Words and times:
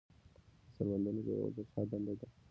د 0.65 0.69
سربندونو 0.75 1.19
جوړول 1.27 1.51
د 1.55 1.59
چا 1.71 1.81
دنده 1.89 2.13
ده؟ 2.19 2.27